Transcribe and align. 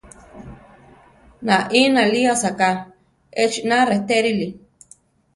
Naí 1.45 1.83
náli 1.95 2.21
asáka, 2.33 2.69
echina 3.43 3.77
retérili. 3.91 4.47